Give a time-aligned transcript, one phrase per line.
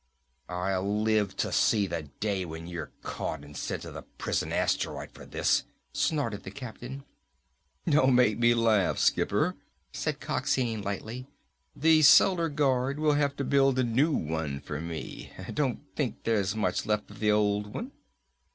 [0.49, 5.11] "I'll live to see the day when you're caught and sent to the prison asteroid
[5.11, 7.03] for this," snorted the captain.
[7.87, 9.55] "Don't make me laugh, skipper,"
[9.91, 11.27] said Coxine lightly.
[11.75, 15.31] "The Solar Guard will have to build a new one for me.
[15.53, 17.91] Don't think there's much left of the old one!"